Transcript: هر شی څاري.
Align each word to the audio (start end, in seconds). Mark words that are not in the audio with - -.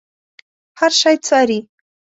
هر 0.79 0.91
شی 0.99 1.15
څاري. 1.25 1.59